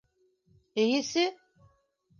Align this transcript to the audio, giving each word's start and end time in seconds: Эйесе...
Эйесе... 0.85 1.25